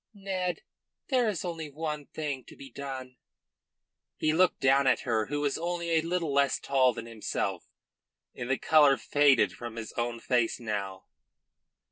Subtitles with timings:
[0.15, 0.63] "Ned,
[1.09, 3.17] there is only one thing to be done."
[4.17, 7.67] He looked down at her who was only a little less tall than himself,
[8.33, 11.05] and the colour faded from his own face now.